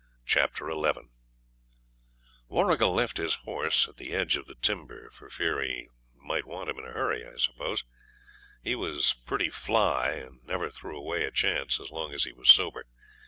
Chapter 0.25 0.67
11 0.67 1.11
Warrigal 2.47 2.91
left 2.91 3.17
his 3.17 3.35
horse 3.35 3.87
at 3.87 3.97
the 3.97 4.13
edge 4.13 4.35
of 4.35 4.47
the 4.47 4.55
timber, 4.55 5.11
for 5.11 5.29
fear 5.29 5.61
he 5.61 5.89
might 6.15 6.47
want 6.47 6.71
him 6.71 6.79
in 6.79 6.85
a 6.85 6.91
hurry, 6.91 7.23
I 7.23 7.37
suppose. 7.37 7.83
He 8.63 8.73
was 8.73 9.13
pretty 9.13 9.51
'fly', 9.51 10.13
and 10.13 10.43
never 10.43 10.71
threw 10.71 10.97
away 10.97 11.23
a 11.23 11.29
chance 11.29 11.79
as 11.79 11.91
long 11.91 12.15
as 12.15 12.23
he 12.23 12.31
was 12.33 12.49
sober. 12.49 12.87